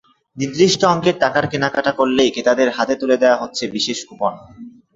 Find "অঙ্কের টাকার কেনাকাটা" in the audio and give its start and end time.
0.85-1.91